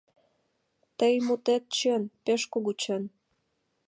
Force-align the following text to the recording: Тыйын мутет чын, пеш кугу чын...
Тыйын 0.97 1.21
мутет 1.27 1.63
чын, 1.77 2.03
пеш 2.23 2.41
кугу 2.51 2.71
чын... 2.81 3.03